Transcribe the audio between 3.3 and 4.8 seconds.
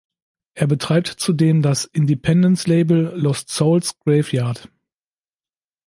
Souls Graveyard.